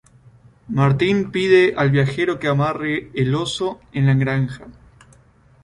[0.67, 4.65] Martin pide al viajero que amarre el oso en la granja.